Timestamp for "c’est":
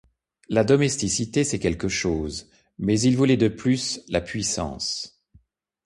1.43-1.59